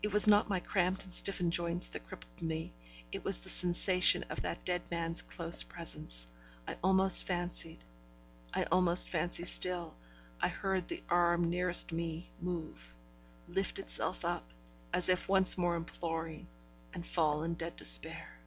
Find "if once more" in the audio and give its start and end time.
15.10-15.76